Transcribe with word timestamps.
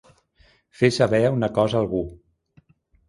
Fer 0.79 0.89
saber 0.95 1.21
una 1.35 1.51
cosa 1.59 1.79
a 1.81 1.85
algú. 1.85 2.03